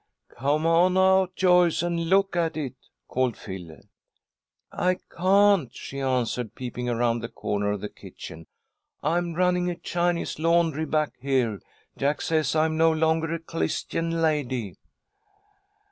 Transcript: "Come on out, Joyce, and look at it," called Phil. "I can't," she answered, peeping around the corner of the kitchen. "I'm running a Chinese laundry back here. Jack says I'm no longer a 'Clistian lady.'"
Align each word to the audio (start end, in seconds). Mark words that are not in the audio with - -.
"Come 0.29 0.65
on 0.65 0.97
out, 0.97 1.35
Joyce, 1.35 1.83
and 1.83 2.09
look 2.09 2.35
at 2.35 2.57
it," 2.57 2.73
called 3.07 3.37
Phil. 3.37 3.77
"I 4.71 4.95
can't," 5.15 5.71
she 5.75 5.99
answered, 5.99 6.55
peeping 6.55 6.89
around 6.89 7.19
the 7.19 7.29
corner 7.29 7.69
of 7.73 7.81
the 7.81 7.89
kitchen. 7.89 8.47
"I'm 9.03 9.35
running 9.35 9.69
a 9.69 9.75
Chinese 9.75 10.39
laundry 10.39 10.85
back 10.87 11.11
here. 11.19 11.61
Jack 11.99 12.21
says 12.23 12.55
I'm 12.55 12.77
no 12.77 12.91
longer 12.91 13.31
a 13.31 13.37
'Clistian 13.37 14.23
lady.'" 14.23 14.75